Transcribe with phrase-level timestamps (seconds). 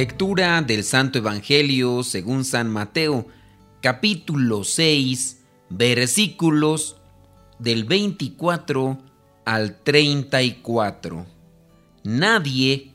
[0.00, 3.26] Lectura del Santo Evangelio según San Mateo,
[3.82, 6.96] capítulo 6, versículos
[7.58, 8.96] del 24
[9.44, 11.26] al 34.
[12.02, 12.94] Nadie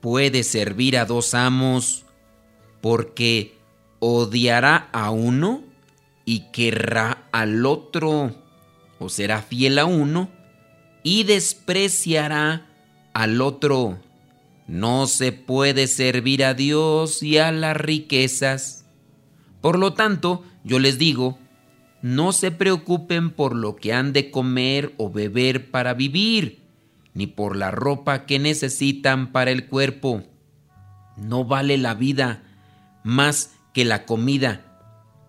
[0.00, 2.04] puede servir a dos amos
[2.80, 3.56] porque
[4.00, 5.62] odiará a uno
[6.24, 8.34] y querrá al otro,
[8.98, 10.28] o será fiel a uno
[11.04, 12.66] y despreciará
[13.14, 14.00] al otro.
[14.70, 18.86] No se puede servir a Dios y a las riquezas.
[19.60, 21.40] Por lo tanto, yo les digo,
[22.02, 26.62] no se preocupen por lo que han de comer o beber para vivir,
[27.14, 30.22] ni por la ropa que necesitan para el cuerpo.
[31.16, 32.44] ¿No vale la vida
[33.02, 34.78] más que la comida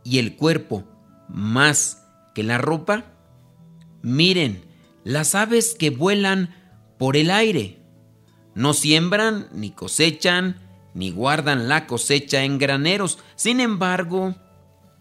[0.03, 0.83] y el cuerpo
[1.27, 2.05] más
[2.35, 3.05] que la ropa?
[4.03, 4.61] Miren,
[5.03, 6.53] las aves que vuelan
[6.99, 7.80] por el aire
[8.55, 10.57] no siembran, ni cosechan,
[10.93, 13.19] ni guardan la cosecha en graneros.
[13.35, 14.35] Sin embargo,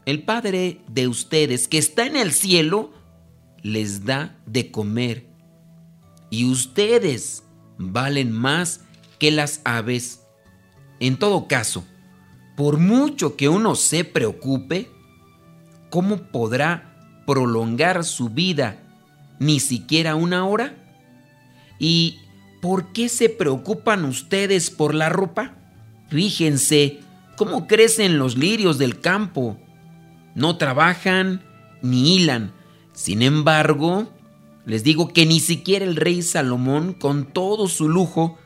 [0.07, 2.93] el Padre de ustedes que está en el cielo
[3.63, 5.27] les da de comer.
[6.31, 7.43] Y ustedes
[7.77, 8.83] valen más
[9.19, 10.23] que las aves.
[11.01, 11.85] En todo caso,
[12.57, 14.91] por mucho que uno se preocupe,
[15.91, 18.83] ¿cómo podrá prolongar su vida
[19.39, 20.77] ni siquiera una hora?
[21.79, 22.19] Y
[22.61, 25.57] ¿por qué se preocupan ustedes por la ropa?
[26.09, 27.01] Fíjense
[27.37, 29.59] cómo crecen los lirios del campo.
[30.35, 31.43] No trabajan
[31.83, 32.53] ni hilan.
[32.93, 34.13] Sin embargo,
[34.67, 38.39] les digo que ni siquiera el rey Salomón, con todo su lujo,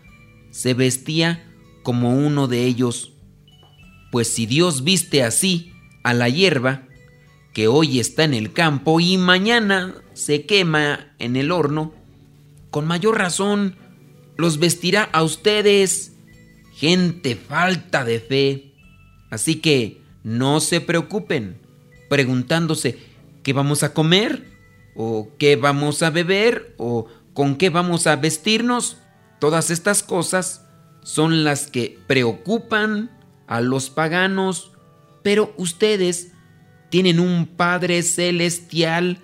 [0.50, 1.44] se vestía
[1.82, 3.12] como uno de ellos.
[4.12, 5.72] Pues si Dios viste así
[6.04, 6.86] a la hierba,
[7.52, 11.94] que hoy está en el campo y mañana se quema en el horno,
[12.70, 13.76] con mayor razón
[14.36, 16.12] los vestirá a ustedes,
[16.74, 18.72] gente falta de fe.
[19.30, 21.58] Así que no se preocupen
[22.08, 22.98] preguntándose
[23.42, 24.44] qué vamos a comer
[24.94, 28.98] o qué vamos a beber o con qué vamos a vestirnos.
[29.40, 30.64] Todas estas cosas
[31.02, 33.10] son las que preocupan
[33.46, 34.72] a los paganos,
[35.22, 36.32] pero ustedes
[36.90, 39.18] tienen un Padre Celestial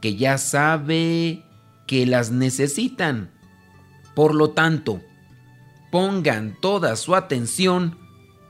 [0.00, 1.44] que ya sabe
[1.86, 3.30] que las necesitan.
[4.14, 5.00] Por lo tanto,
[5.90, 7.98] pongan toda su atención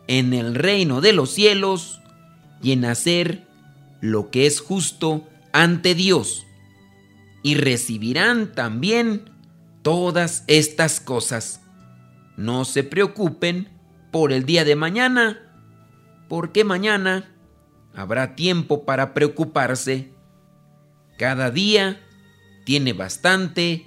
[0.06, 2.00] en el reino de los cielos
[2.62, 3.46] y en hacer
[4.00, 6.46] lo que es justo ante Dios,
[7.42, 9.30] y recibirán también
[9.82, 11.60] todas estas cosas.
[12.36, 13.68] No se preocupen
[14.10, 15.40] por el día de mañana,
[16.28, 17.30] porque mañana
[17.94, 20.12] habrá tiempo para preocuparse.
[21.18, 22.00] Cada día
[22.64, 23.86] tiene bastante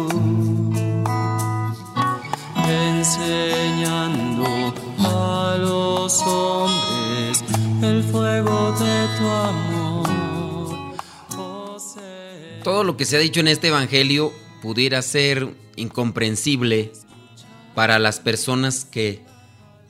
[9.19, 10.03] Oh,
[12.63, 14.31] Todo lo que se ha dicho en este Evangelio
[14.61, 16.91] pudiera ser incomprensible
[17.75, 19.23] para las personas que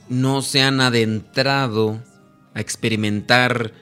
[0.09, 2.01] no se han adentrado
[2.53, 3.73] a experimentar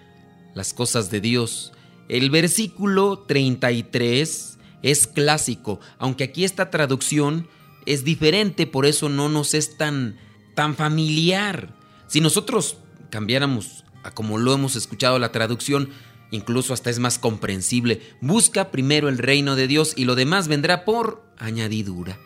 [0.56, 1.72] las cosas de Dios.
[2.08, 7.48] El versículo 33 es clásico, aunque aquí esta traducción
[7.86, 10.18] es diferente, por eso no nos es tan
[10.60, 11.74] tan familiar.
[12.08, 12.78] Si nosotros
[13.10, 15.90] cambiáramos a como lo hemos escuchado la traducción,
[16.32, 18.02] incluso hasta es más comprensible.
[18.22, 22.20] Busca primero el reino de Dios y lo demás vendrá por añadidura.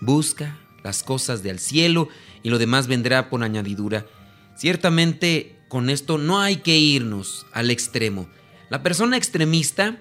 [0.00, 2.08] Busca las cosas del cielo
[2.42, 4.06] y lo demás vendrá por añadidura.
[4.56, 8.28] Ciertamente con esto no hay que irnos al extremo.
[8.68, 10.00] La persona extremista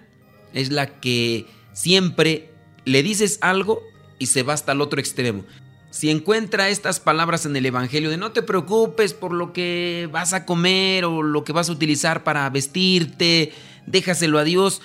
[0.54, 2.52] es la que siempre
[2.86, 3.82] le dices algo
[4.20, 5.46] y se va hasta el otro extremo.
[5.92, 10.32] Si encuentra estas palabras en el Evangelio de no te preocupes por lo que vas
[10.32, 13.52] a comer o lo que vas a utilizar para vestirte,
[13.86, 14.82] déjaselo a Dios,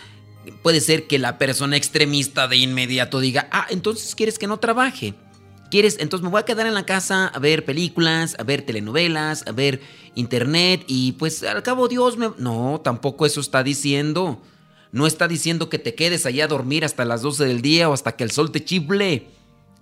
[0.62, 5.14] puede ser que la persona extremista de inmediato diga, ah, entonces quieres que no trabaje.
[5.70, 5.97] ¿Quieres?
[6.00, 9.53] Entonces me voy a quedar en la casa a ver películas, a ver telenovelas, a
[9.53, 9.81] ver
[10.17, 12.31] internet y pues al cabo Dios me...
[12.38, 14.43] No, tampoco eso está diciendo.
[14.91, 17.93] No está diciendo que te quedes allá a dormir hasta las 12 del día o
[17.93, 19.36] hasta que el sol te chible.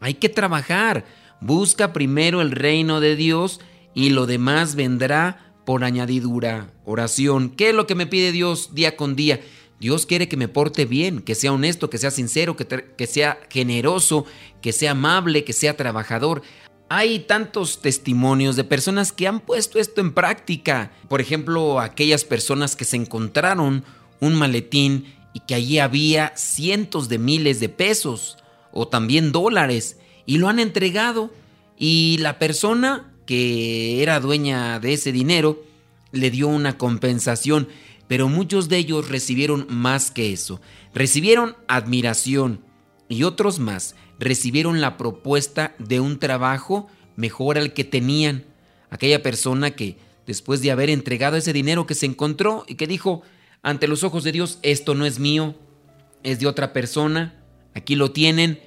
[0.04, 1.06] Hay que trabajar.
[1.40, 3.62] Busca primero el reino de Dios
[3.94, 6.74] y lo demás vendrá por añadidura.
[6.84, 7.48] Oración.
[7.48, 9.40] ¿Qué es lo que me pide Dios día con día?
[9.80, 13.38] Dios quiere que me porte bien, que sea honesto, que sea sincero, que, que sea
[13.48, 14.26] generoso,
[14.60, 16.42] que sea amable, que sea trabajador.
[16.90, 20.92] Hay tantos testimonios de personas que han puesto esto en práctica.
[21.08, 23.84] Por ejemplo, aquellas personas que se encontraron
[24.20, 28.36] un maletín y que allí había cientos de miles de pesos
[28.74, 31.30] o también dólares y lo han entregado
[31.78, 35.62] y la persona que era dueña de ese dinero
[36.12, 37.68] le dio una compensación
[38.06, 40.60] pero muchos de ellos recibieron más que eso.
[40.92, 42.60] Recibieron admiración
[43.08, 48.44] y otros más recibieron la propuesta de un trabajo mejor al que tenían.
[48.90, 53.22] Aquella persona que, después de haber entregado ese dinero que se encontró y que dijo,
[53.62, 55.54] ante los ojos de Dios, esto no es mío,
[56.22, 57.42] es de otra persona,
[57.74, 58.60] aquí lo tienen.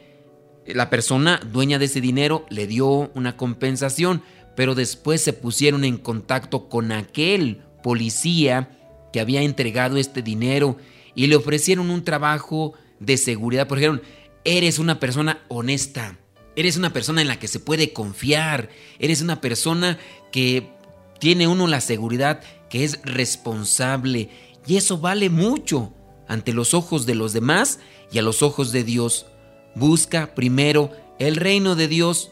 [0.66, 4.22] La persona dueña de ese dinero le dio una compensación,
[4.56, 8.78] pero después se pusieron en contacto con aquel policía
[9.14, 10.78] que había entregado este dinero
[11.16, 13.68] y le ofrecieron un trabajo de seguridad.
[13.68, 14.02] Por ejemplo,
[14.44, 16.18] eres una persona honesta,
[16.56, 18.70] eres una persona en la que se puede confiar,
[19.00, 19.98] eres una persona
[20.32, 20.70] que
[21.20, 24.30] tiene uno la seguridad que es responsable
[24.66, 25.94] y eso vale mucho
[26.28, 27.80] ante los ojos de los demás
[28.12, 29.26] y a los ojos de Dios.
[29.76, 32.32] Busca primero el reino de Dios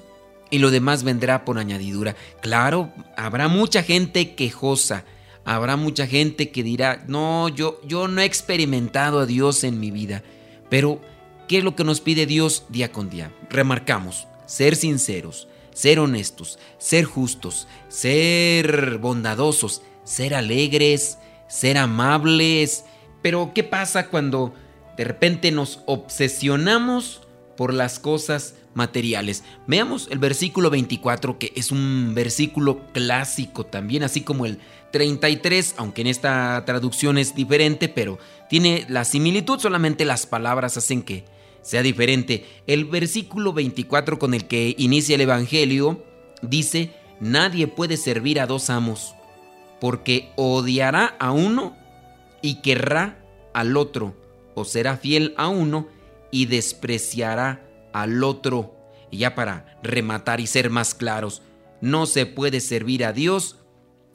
[0.51, 2.15] y lo demás vendrá por añadidura.
[2.41, 5.05] Claro, habrá mucha gente quejosa,
[5.45, 9.91] Habrá mucha gente que dirá, no, yo, yo no he experimentado a Dios en mi
[9.91, 10.23] vida.
[10.71, 10.99] Pero,
[11.47, 13.31] ¿qué es lo que nos pide Dios día con día?
[13.51, 22.83] Remarcamos, ser sinceros, ser honestos, ser justos, ser bondadosos, ser alegres, ser amables.
[23.25, 24.53] Pero, ¿qué pasa cuando
[24.97, 27.21] de repente nos obsesionamos
[27.57, 29.43] por las cosas materiales.
[29.65, 34.59] Veamos el versículo 24, que es un versículo clásico también, así como el
[34.91, 41.01] 33, aunque en esta traducción es diferente, pero tiene la similitud, solamente las palabras hacen
[41.01, 41.25] que
[41.63, 42.45] sea diferente.
[42.67, 46.05] El versículo 24 con el que inicia el Evangelio
[46.43, 49.15] dice, nadie puede servir a dos amos,
[49.81, 51.83] porque odiará a uno
[52.41, 53.23] y querrá
[53.53, 54.15] al otro,
[54.53, 55.87] o será fiel a uno
[56.31, 58.75] y despreciará al otro.
[59.11, 61.41] Y ya para rematar y ser más claros,
[61.81, 63.57] no se puede servir a Dios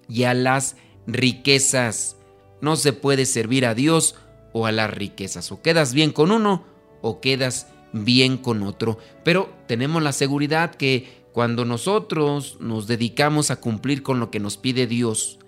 [0.08, 0.76] y a las
[1.06, 2.16] riquezas.
[2.60, 4.16] No se puede servir a Dios
[4.52, 5.50] o a las riquezas.
[5.52, 6.64] O quedas bien con uno
[7.00, 8.98] o quedas bien con otro.
[9.24, 14.56] Pero tenemos la seguridad que cuando nosotros nos dedicamos a cumplir con lo que nos
[14.56, 15.38] pide Dios,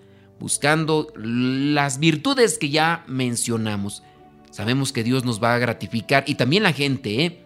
[0.42, 4.02] buscando las virtudes que ya mencionamos,
[4.50, 7.44] sabemos que Dios nos va a gratificar y también la gente, ¿eh?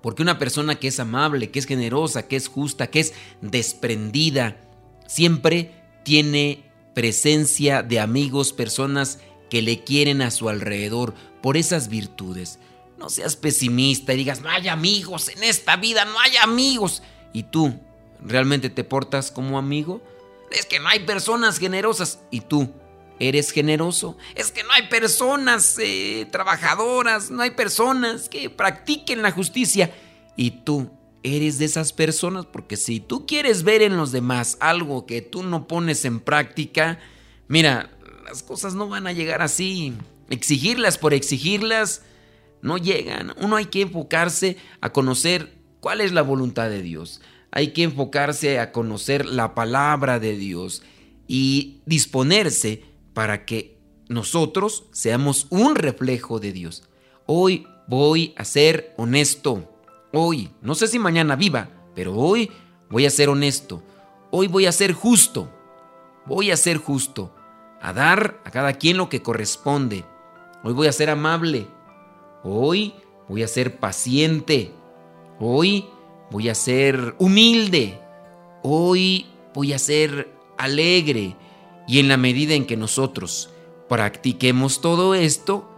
[0.00, 3.12] Porque una persona que es amable, que es generosa, que es justa, que es
[3.42, 4.56] desprendida,
[5.06, 5.74] siempre
[6.04, 6.64] tiene
[6.94, 9.18] presencia de amigos, personas
[9.50, 11.12] que le quieren a su alrededor
[11.42, 12.60] por esas virtudes.
[12.96, 17.02] No seas pesimista y digas, no hay amigos en esta vida, no hay amigos.
[17.34, 17.74] ¿Y tú
[18.24, 20.00] realmente te portas como amigo?
[20.50, 22.20] Es que no hay personas generosas.
[22.30, 22.72] ¿Y tú
[23.18, 24.16] eres generoso?
[24.34, 29.92] Es que no hay personas eh, trabajadoras, no hay personas que practiquen la justicia.
[30.36, 30.90] ¿Y tú
[31.22, 35.42] eres de esas personas, porque si tú quieres ver en los demás algo que tú
[35.42, 36.98] no pones en práctica,
[37.48, 37.90] mira,
[38.24, 39.94] las cosas no van a llegar así.
[40.30, 42.02] Exigirlas por exigirlas
[42.62, 43.34] no llegan.
[43.38, 47.20] Uno hay que enfocarse a conocer cuál es la voluntad de Dios.
[47.50, 50.82] Hay que enfocarse a conocer la palabra de Dios
[51.26, 53.78] y disponerse para que
[54.08, 56.84] nosotros seamos un reflejo de Dios.
[57.26, 59.68] Hoy voy a ser honesto.
[60.12, 62.50] Hoy, no sé si mañana viva, pero hoy
[62.88, 63.82] voy a ser honesto.
[64.30, 65.50] Hoy voy a ser justo.
[66.26, 67.34] Voy a ser justo.
[67.80, 70.04] a dar a cada quien lo que corresponde.
[70.64, 71.68] Hoy voy a ser amable.
[72.42, 72.92] Hoy
[73.28, 74.72] voy a ser paciente.
[75.38, 75.86] Hoy
[76.30, 78.00] voy a ser humilde.
[78.62, 81.36] Hoy voy a ser alegre.
[81.86, 83.50] Y en la medida en que nosotros
[83.88, 85.68] practiquemos todo esto,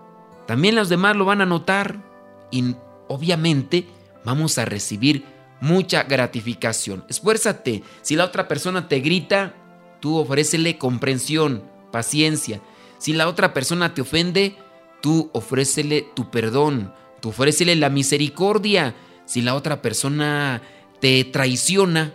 [0.46, 2.02] también los demás lo van a notar
[2.50, 2.74] y
[3.06, 3.86] obviamente
[4.24, 5.24] vamos a recibir
[5.60, 7.04] mucha gratificación.
[7.08, 7.82] Esfuérzate.
[8.02, 9.54] Si la otra persona te grita,
[10.00, 12.60] tú ofrécele comprensión, paciencia.
[12.98, 14.56] Si la otra persona te ofende,
[15.00, 18.94] tú ofrécele tu perdón, tú ofrécele la misericordia.
[19.30, 20.60] Si la otra persona
[21.00, 22.12] te traiciona,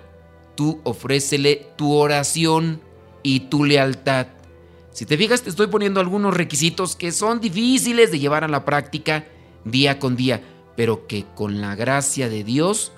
[0.55, 2.81] tú ofrécele tu oración
[3.23, 4.27] y tu lealtad.
[4.91, 8.65] Si te fijas, te estoy poniendo algunos requisitos que son difíciles de llevar a la
[8.65, 9.23] práctica
[9.63, 10.41] día con día,
[10.75, 12.91] pero que con la gracia de Dios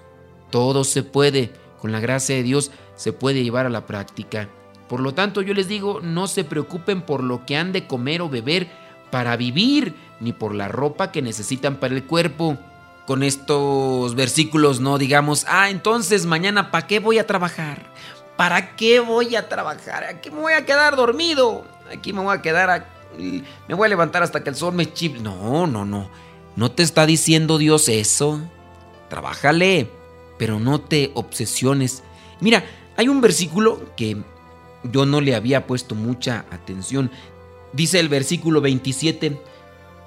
[0.50, 1.52] todo se puede.
[1.80, 4.50] Con la gracia de Dios se puede llevar a la práctica.
[4.90, 8.24] Por lo tanto, yo les digo, no se preocupen por lo que han de comer
[8.24, 8.68] o beber
[9.12, 12.58] para vivir, ni por la ropa que necesitan para el cuerpo.
[13.08, 17.92] Con estos versículos no digamos, ah, entonces mañana, ¿para qué voy a trabajar?
[18.36, 20.04] ¿Para qué voy a trabajar?
[20.04, 21.66] Aquí me voy a quedar dormido.
[21.92, 22.86] Aquí me voy a quedar.
[23.18, 25.18] me voy a levantar hasta que el sol me chip.
[25.18, 26.10] No, no, no.
[26.58, 28.42] No te está diciendo Dios eso.
[29.10, 29.90] Trabájale,
[30.38, 32.04] pero no te obsesiones.
[32.42, 32.66] Mira,
[32.98, 34.18] hay un versículo que
[34.84, 37.10] yo no le había puesto mucha atención.
[37.72, 39.42] Dice el versículo 27.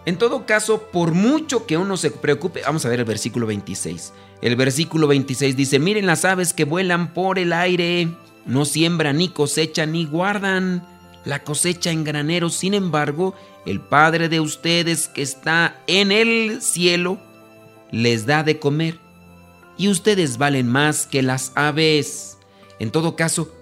[0.07, 4.13] En todo caso, por mucho que uno se preocupe, vamos a ver el versículo 26.
[4.41, 8.09] El versículo 26 dice, miren las aves que vuelan por el aire,
[8.47, 10.83] no siembran ni cosechan ni guardan
[11.25, 13.35] la cosecha en graneros, sin embargo,
[13.67, 17.19] el Padre de ustedes que está en el cielo
[17.91, 18.99] les da de comer,
[19.77, 22.39] y ustedes valen más que las aves.
[22.79, 23.53] En todo caso,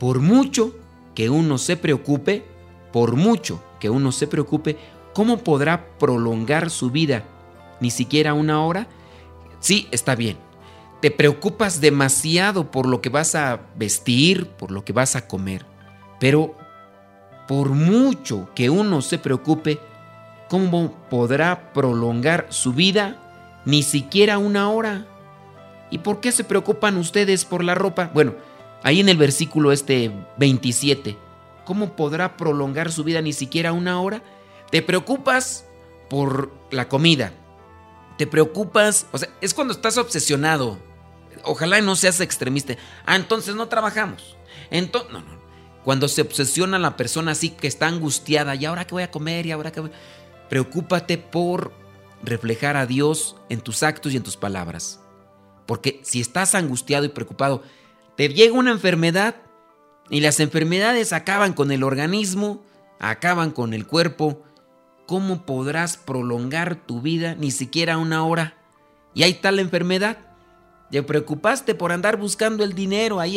[0.00, 0.74] por mucho
[1.14, 2.44] que uno se preocupe,
[2.92, 4.78] por mucho que uno se preocupe,
[5.12, 7.24] ¿cómo podrá prolongar su vida?
[7.80, 8.86] ¿Ni siquiera una hora?
[9.60, 10.36] Sí, está bien.
[11.00, 15.66] Te preocupas demasiado por lo que vas a vestir, por lo que vas a comer.
[16.20, 16.54] Pero
[17.48, 19.80] por mucho que uno se preocupe,
[20.48, 23.18] ¿cómo podrá prolongar su vida?
[23.64, 25.06] Ni siquiera una hora.
[25.90, 28.10] ¿Y por qué se preocupan ustedes por la ropa?
[28.14, 28.34] Bueno,
[28.82, 31.16] ahí en el versículo este 27,
[31.64, 34.22] ¿cómo podrá prolongar su vida ni siquiera una hora?
[34.72, 35.66] Te preocupas
[36.08, 37.34] por la comida.
[38.16, 40.78] Te preocupas, o sea, es cuando estás obsesionado.
[41.44, 42.76] Ojalá no seas extremista.
[43.04, 44.34] Ah, entonces no trabajamos.
[44.70, 45.42] Entonces, no, no.
[45.84, 49.44] Cuando se obsesiona la persona así que está angustiada, ¿y ahora qué voy a comer?
[49.44, 49.90] ¿Y ahora qué voy?
[50.48, 51.74] Preocúpate por
[52.22, 55.00] reflejar a Dios en tus actos y en tus palabras.
[55.66, 57.62] Porque si estás angustiado y preocupado,
[58.16, 59.36] te llega una enfermedad
[60.08, 62.64] y las enfermedades acaban con el organismo,
[63.00, 64.42] acaban con el cuerpo
[65.12, 68.54] ¿cómo podrás prolongar tu vida ni siquiera una hora?
[69.12, 70.16] Y hay tal enfermedad.
[70.90, 73.36] Te preocupaste por andar buscando el dinero, ahí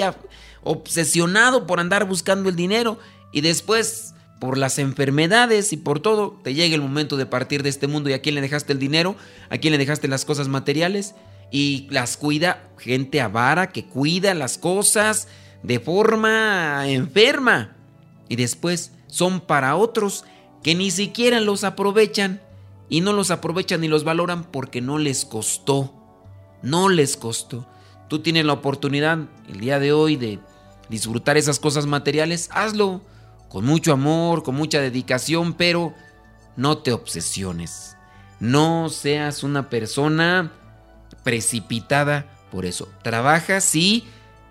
[0.63, 2.97] obsesionado por andar buscando el dinero
[3.33, 7.67] y después por las enfermedades y por todo, te llega el momento de partir de
[7.67, 9.17] este mundo y a quién le dejaste el dinero,
[9.49, 11.13] a quién le dejaste las cosas materiales
[11.51, 15.27] y las cuida gente avara que cuida las cosas
[15.61, 17.75] de forma enferma
[18.29, 20.23] y después son para otros
[20.65, 22.41] que ni siquiera los aprovechan
[22.89, 25.93] y no los aprovechan ni los valoran porque no les costó.
[26.63, 27.67] No les costó.
[28.07, 30.39] Tú tienes la oportunidad el día de hoy de
[30.89, 33.03] disfrutar esas cosas materiales, hazlo
[33.47, 35.93] con mucho amor, con mucha dedicación, pero
[36.57, 37.95] no te obsesiones.
[38.39, 40.51] No seas una persona
[41.23, 42.89] precipitada por eso.
[43.03, 44.03] Trabaja, sí,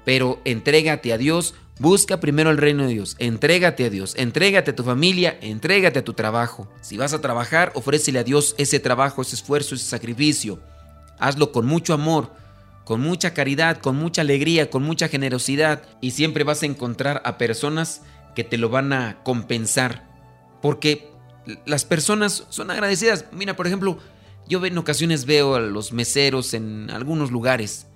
[0.05, 4.77] pero entrégate a Dios Busca primero el reino de Dios, entrégate a Dios, entrégate a
[4.77, 6.69] tu familia, entrégate a tu trabajo.
[6.81, 10.61] Si vas a trabajar, ofrécele a Dios ese trabajo, ese esfuerzo, ese sacrificio.
[11.19, 12.31] Hazlo con mucho amor,
[12.85, 17.39] con mucha caridad, con mucha alegría, con mucha generosidad y siempre vas a encontrar a
[17.39, 18.03] personas
[18.37, 20.09] que te lo van a compensar.
[20.63, 21.11] Porque
[21.67, 23.27] las personas son agradecidas.
[23.33, 23.99] Mira, por ejemplo,
[24.47, 27.89] yo en ocasiones veo a los meseros en algunos lugares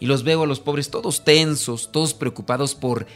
[0.00, 3.06] y los veo a los pobres todos tensos, todos preocupados por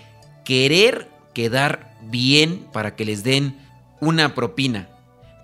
[0.51, 3.57] querer quedar bien para que les den
[4.01, 4.89] una propina,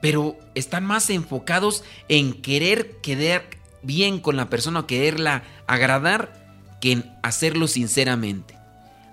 [0.02, 3.44] pero están más enfocados en querer quedar
[3.84, 8.58] bien con la persona quererla agradar que en hacerlo sinceramente.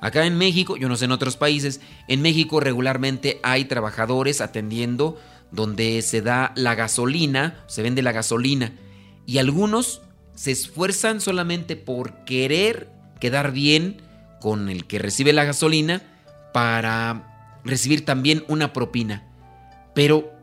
[0.02, 5.22] Acá en México, yo no sé en otros países, en México regularmente hay trabajadores atendiendo
[5.52, 8.74] donde se da la gasolina, se vende la gasolina,
[9.28, 10.02] y algunos
[10.34, 14.02] se esfuerzan solamente por querer quedar bien
[14.44, 16.02] con el que recibe la gasolina
[16.52, 19.24] para recibir también una propina.
[19.96, 20.34] Pero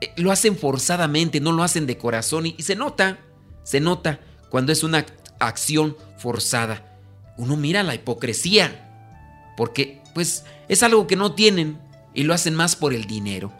[0.00, 3.18] eh, lo hacen forzadamente, no lo hacen de corazón y, se nota,
[3.62, 5.04] se nota cuando es una
[5.38, 6.98] acción forzada.
[7.36, 11.78] Uno mira la hipocresía, porque pues es algo que no tienen
[12.14, 13.52] y lo hacen más por el dinero.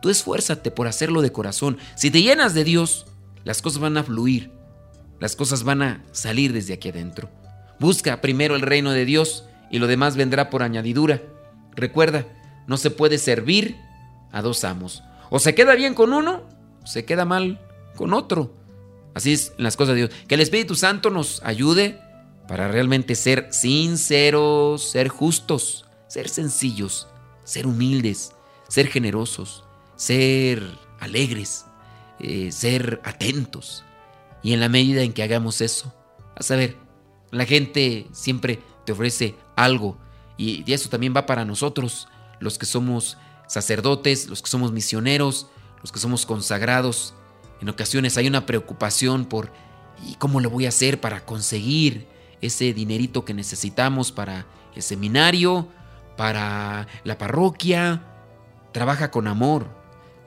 [0.00, 1.78] Tú esfuérzate por hacerlo de corazón.
[1.96, 3.06] Si te llenas de Dios,
[3.42, 4.52] las cosas van a fluir,
[5.18, 7.28] las cosas van a salir desde aquí adentro.
[7.84, 11.20] Busca primero el reino de Dios y lo demás vendrá por añadidura.
[11.76, 12.24] Recuerda,
[12.66, 13.76] no se puede servir
[14.32, 15.02] a dos amos.
[15.28, 16.44] O se queda bien con uno,
[16.82, 17.60] o se queda mal
[17.94, 18.54] con otro.
[19.12, 20.10] Así es las cosas de Dios.
[20.26, 22.00] Que el Espíritu Santo nos ayude
[22.48, 27.06] para realmente ser sinceros, ser justos, ser sencillos,
[27.44, 28.32] ser humildes,
[28.66, 29.62] ser generosos,
[29.96, 30.62] ser
[31.00, 31.66] alegres,
[32.18, 33.84] eh, ser atentos.
[34.42, 35.92] Y en la medida en que hagamos eso,
[36.34, 36.82] a saber,
[37.34, 39.96] la gente siempre te ofrece algo
[40.36, 42.08] y eso también va para nosotros,
[42.40, 45.48] los que somos sacerdotes, los que somos misioneros,
[45.80, 47.14] los que somos consagrados.
[47.60, 49.52] En ocasiones hay una preocupación por
[50.06, 52.08] ¿y cómo lo voy a hacer para conseguir
[52.40, 55.68] ese dinerito que necesitamos para el seminario,
[56.16, 58.02] para la parroquia?
[58.72, 59.68] Trabaja con amor,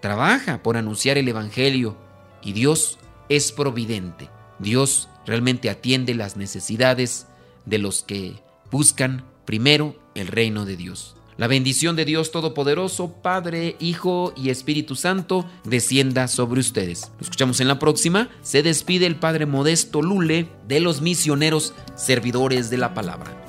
[0.02, 1.98] trabaja por anunciar el Evangelio
[2.42, 2.98] y Dios
[3.30, 4.30] es providente.
[4.60, 7.28] Dios realmente atiende las necesidades
[7.66, 8.42] de los que
[8.72, 11.16] buscan primero el reino de Dios.
[11.38, 17.12] La bendición de Dios Todopoderoso, Padre, Hijo y Espíritu Santo, descienda sobre ustedes.
[17.20, 18.30] Lo escuchamos en la próxima.
[18.42, 23.46] Se despide el Padre Modesto Lule de los misioneros servidores de la palabra.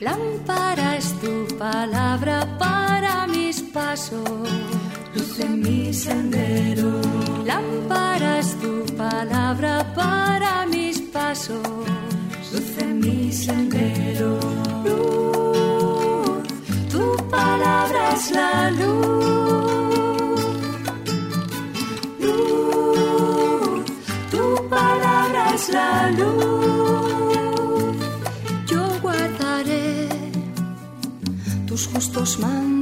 [0.00, 4.48] Lámpara es tu palabra para mis pasos,
[5.14, 6.97] luz en mi sendero.
[11.48, 14.38] Pasos, mi sendero.
[14.84, 16.46] Luz,
[16.92, 20.40] tu palabra es la luz.
[22.20, 23.84] Luz,
[24.30, 27.96] tu palabra es la luz.
[28.70, 30.08] Yo guardaré
[31.66, 32.78] tus justos mandatos